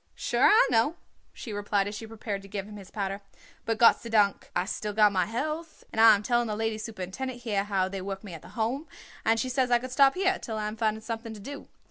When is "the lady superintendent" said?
6.47-7.41